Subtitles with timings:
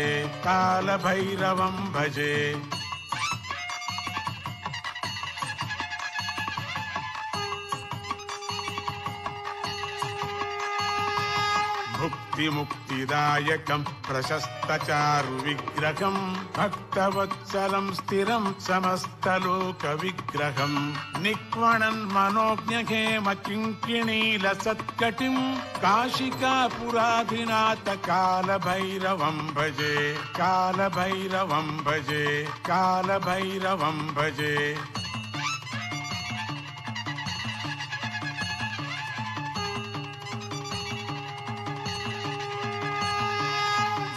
[12.02, 16.22] कालभैरवम् भजे भुक्तिमुक्तिदायकम् प्रशस्तचारुविग्रहम्
[16.58, 20.80] भक्तवत्सलम् स्थिरम् समस्तलोकविग्रहम्
[21.24, 25.42] निक्वणन् मनोज्ञहेम किङ्किणीलसत्कटिम्
[25.84, 29.96] काशिकापुराधिनाथ कालभैरवम् भजे
[30.40, 32.26] कालभैरवम् भजे
[32.70, 34.56] कालभैरवम् भजे